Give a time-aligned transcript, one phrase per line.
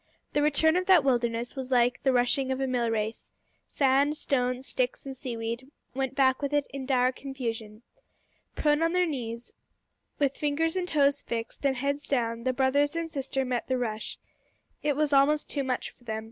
[0.33, 3.29] The return of that wilderness was like the rushing of a millrace.
[3.67, 7.83] Sand, stones, sticks, and seaweed went back with it in dire confusion.
[8.55, 9.53] Prone on their knees,
[10.17, 14.17] with fingers and toes fixed, and heads down, the brothers and sister met the rush.
[14.81, 16.19] It was almost too much for them.